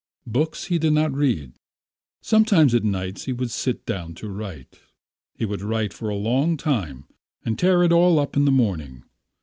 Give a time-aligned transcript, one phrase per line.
[0.25, 1.53] Books he did not read.
[2.23, 4.79] Sometimes at nights he would sit down to write.
[5.35, 7.05] He would write for a long time
[7.45, 9.03] and tear it all up in the morning.